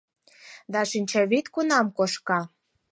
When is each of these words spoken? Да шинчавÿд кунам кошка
Да 0.73 0.79
шинчавÿд 0.89 1.45
кунам 1.53 1.87
кошка 1.97 2.39